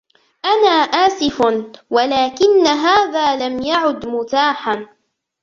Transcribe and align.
أنا 0.45 0.69
آسف، 0.71 1.41
ولكن 1.89 2.67
هذا 2.67 3.47
لم 3.49 3.61
يعد 3.63 4.05
متاحاً. 4.05 4.87